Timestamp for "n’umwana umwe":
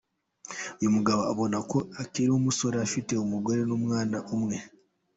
3.69-4.57